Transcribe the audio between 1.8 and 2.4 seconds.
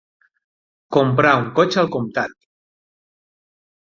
al comptat.